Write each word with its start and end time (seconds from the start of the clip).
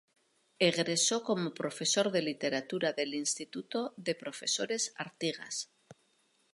Egresó 0.57 1.21
como 1.21 1.53
profesor 1.53 2.09
de 2.11 2.23
literatura 2.23 2.91
del 2.91 3.13
Instituto 3.13 3.93
de 3.97 4.15
Profesores 4.15 4.95
Artigas. 4.97 5.69